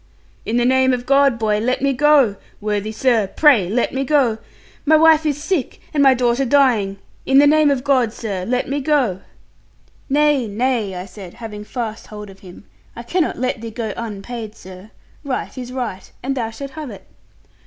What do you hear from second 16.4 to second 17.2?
shalt have it.'